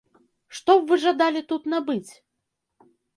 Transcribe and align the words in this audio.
Што 0.59 0.75
б 0.77 0.87
вы 0.91 0.97
жадалі 1.03 1.41
тут 1.51 1.67
набыць? 1.73 2.11